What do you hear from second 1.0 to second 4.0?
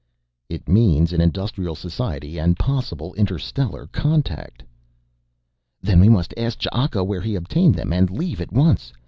an industrial society, and possible interstellar